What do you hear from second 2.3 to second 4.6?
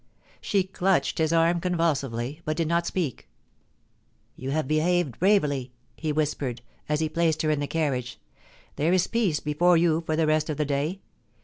but did not speak * You